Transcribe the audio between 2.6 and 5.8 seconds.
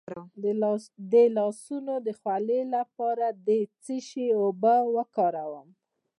لپاره د څه شي اوبه وکاروم؟